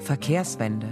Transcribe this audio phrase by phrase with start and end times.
[0.00, 0.88] Verkehrswende.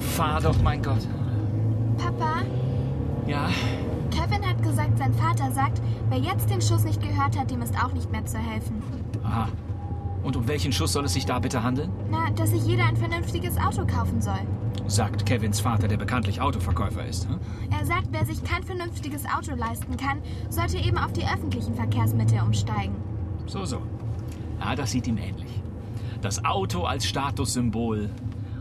[0.00, 1.06] Fahr doch, mein Gott.
[1.96, 2.42] Papa,
[3.26, 3.48] Ja,
[4.10, 7.74] Kevin hat gesagt, sein Vater sagt, wer jetzt den Schuss nicht gehört hat, dem ist
[7.82, 8.82] auch nicht mehr zu helfen.
[9.22, 9.48] aha.
[10.22, 11.90] Und um welchen Schuss soll es sich da bitte handeln?
[12.10, 14.40] Na, dass sich jeder ein vernünftiges Auto kaufen soll.
[14.86, 17.28] Sagt Kevins Vater, der bekanntlich Autoverkäufer ist.
[17.28, 17.38] Hm?
[17.70, 22.40] Er sagt, wer sich kein vernünftiges Auto leisten kann, sollte eben auf die öffentlichen Verkehrsmittel
[22.40, 22.96] umsteigen.
[23.46, 23.80] So, so.
[24.60, 25.50] Ja, das sieht ihm ähnlich.
[26.20, 28.10] Das Auto als Statussymbol.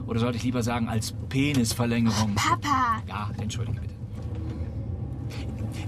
[0.05, 2.35] Oder sollte ich lieber sagen, als Penisverlängerung.
[2.35, 3.01] Papa!
[3.07, 3.96] Ja, entschuldige bitte.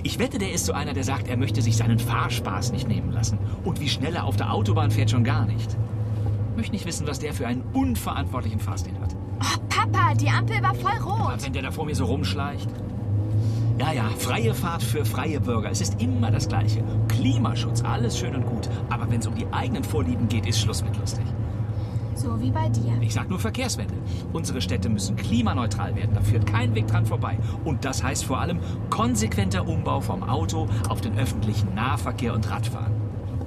[0.03, 3.11] Ich wette, der ist so einer, der sagt, er möchte sich seinen Fahrspaß nicht nehmen
[3.11, 3.37] lassen.
[3.63, 5.77] Und wie schnell er auf der Autobahn fährt, schon gar nicht.
[6.55, 9.15] Möchte nicht wissen, was der für einen unverantwortlichen Fahrstil hat.
[9.41, 11.33] Oh, Papa, die Ampel war voll rot.
[11.33, 12.69] Aber wenn der da vor mir so rumschleicht.
[13.79, 15.71] Ja, ja, freie Fahrt für freie Bürger.
[15.71, 16.83] Es ist immer das Gleiche.
[17.07, 18.69] Klimaschutz, alles schön und gut.
[18.89, 21.23] Aber wenn es um die eigenen Vorlieben geht, ist Schluss mit lustig.
[22.19, 22.97] So wie bei dir.
[22.99, 23.93] Ich sag nur Verkehrswende.
[24.33, 26.13] Unsere Städte müssen klimaneutral werden.
[26.13, 27.37] Da führt kein Weg dran vorbei.
[27.63, 32.91] Und das heißt vor allem konsequenter Umbau vom Auto auf den öffentlichen Nahverkehr und Radfahren.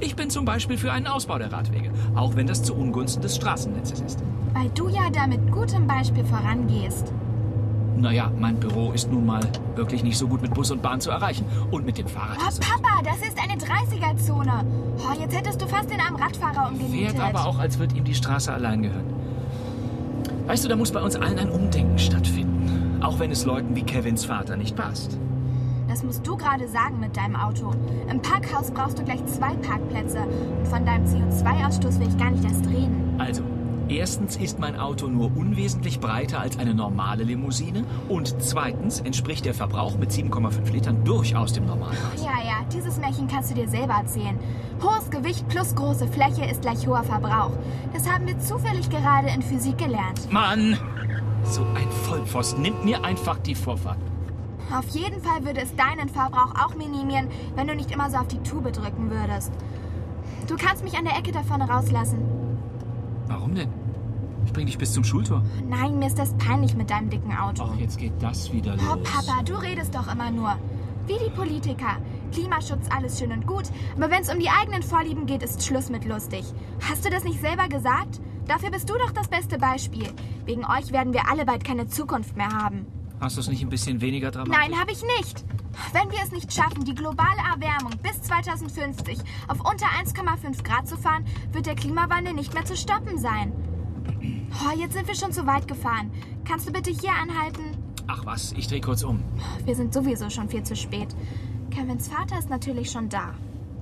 [0.01, 3.37] Ich bin zum Beispiel für einen Ausbau der Radwege, auch wenn das zu Ungunsten des
[3.37, 4.25] Straßennetzes ist.
[4.55, 7.13] Weil du ja da mit gutem Beispiel vorangehst.
[7.97, 9.43] Naja, mein Büro ist nun mal
[9.77, 11.45] wirklich nicht so gut mit Bus und Bahn zu erreichen.
[11.71, 12.39] Und mit dem Fahrrad.
[12.39, 14.65] Oh, Papa, das ist eine 30er-Zone.
[14.99, 17.17] Oh, jetzt hättest du fast den armen Radfahrer umgenietet.
[17.17, 19.13] Fährt aber auch, als wird ihm die Straße allein gehören.
[20.47, 23.01] Weißt du, da muss bei uns allen ein Umdenken stattfinden.
[23.03, 25.19] Auch wenn es Leuten wie Kevins Vater nicht passt.
[25.89, 27.73] Das musst du gerade sagen mit deinem Auto.
[28.11, 30.21] Im Parkhaus brauchst du gleich zwei Parkplätze.
[30.59, 33.15] Und von deinem CO2-Ausstoß will ich gar nicht erst reden.
[33.19, 33.43] Also,
[33.89, 37.85] erstens ist mein Auto nur unwesentlich breiter als eine normale Limousine.
[38.09, 42.23] Und zweitens entspricht der Verbrauch mit 7,5 Litern durchaus dem Normalmaß.
[42.23, 44.39] Ja, ja, dieses Märchen kannst du dir selber erzählen.
[44.83, 47.53] Hohes Gewicht plus große Fläche ist gleich hoher Verbrauch.
[47.93, 50.31] Das haben wir zufällig gerade in Physik gelernt.
[50.31, 50.77] Mann!
[51.45, 53.99] So ein Vollpfosten nimmt mir einfach die Vorfahrt.
[54.73, 58.29] Auf jeden Fall würde es deinen Verbrauch auch minimieren, wenn du nicht immer so auf
[58.29, 59.53] die Tube drücken würdest.
[60.47, 62.19] Du kannst mich an der Ecke da vorne rauslassen.
[63.33, 63.71] Warum denn?
[64.45, 65.43] Ich bring dich bis zum Schultor.
[65.67, 67.65] Nein, mir ist das peinlich mit deinem dicken Auto.
[67.65, 68.85] Ach, jetzt geht das wieder los.
[68.93, 70.59] Oh, Papa, du redest doch immer nur.
[71.07, 71.97] Wie die Politiker.
[72.33, 73.65] Klimaschutz, alles schön und gut.
[73.97, 76.45] Aber wenn es um die eigenen Vorlieben geht, ist Schluss mit lustig.
[76.87, 78.21] Hast du das nicht selber gesagt?
[78.47, 80.09] Dafür bist du doch das beste Beispiel.
[80.45, 82.85] Wegen euch werden wir alle bald keine Zukunft mehr haben.
[83.19, 84.59] Hast du es nicht ein bisschen weniger dramatisch?
[84.59, 85.45] Nein, habe ich nicht.
[85.93, 89.19] Wenn wir es nicht schaffen, die globale Erwärmung bis 2050
[89.49, 93.53] auf unter 1,5 Grad zu fahren, wird der Klimawandel nicht mehr zu stoppen sein.
[94.65, 96.11] Oh, jetzt sind wir schon zu weit gefahren.
[96.45, 97.63] Kannst du bitte hier anhalten?
[98.07, 99.23] Ach was, ich dreh kurz um.
[99.65, 101.09] Wir sind sowieso schon viel zu spät.
[101.71, 103.35] Kevins Vater ist natürlich schon da.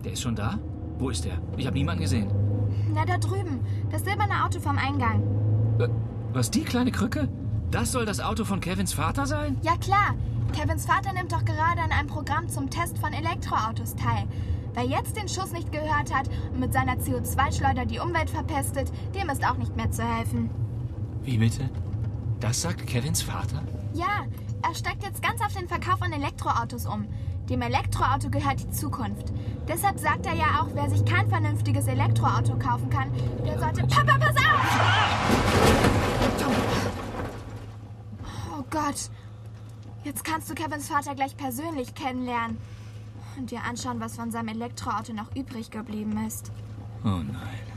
[0.04, 0.58] Der ist schon da?
[0.98, 1.38] Wo ist der?
[1.56, 2.30] Ich habe niemanden gesehen.
[2.92, 3.60] Na, da drüben.
[3.90, 5.22] Das silberne Auto vom Eingang.
[5.80, 5.88] Äh,
[6.32, 7.28] Was, die kleine Krücke?
[7.70, 9.58] Das soll das Auto von Kevins Vater sein?
[9.62, 10.14] Ja, klar.
[10.52, 14.26] Kevins Vater nimmt doch gerade an einem Programm zum Test von Elektroautos teil.
[14.74, 19.28] Wer jetzt den Schuss nicht gehört hat und mit seiner CO2-Schleuder die Umwelt verpestet, dem
[19.28, 20.50] ist auch nicht mehr zu helfen.
[21.22, 21.68] Wie bitte?
[22.40, 23.62] Das sagt Kevins Vater?
[23.92, 24.26] Ja,
[24.62, 27.06] er steigt jetzt ganz auf den Verkauf von Elektroautos um.
[27.48, 29.32] Dem Elektroauto gehört die Zukunft.
[29.68, 33.10] Deshalb sagt er ja auch, wer sich kein vernünftiges Elektroauto kaufen kann,
[33.44, 33.86] der sollte...
[33.86, 35.60] Papa, pass auf!
[38.56, 39.10] Oh Gott.
[40.02, 42.58] Jetzt kannst du Kevins Vater gleich persönlich kennenlernen.
[43.36, 46.50] Und dir anschauen, was von seinem Elektroauto noch übrig geblieben ist.
[47.04, 47.69] Oh nein.